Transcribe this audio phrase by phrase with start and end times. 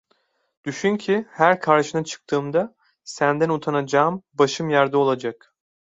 [0.63, 5.55] Düşün ki, her karşına çıktığımda senden utanacağım, başım yerde olacak...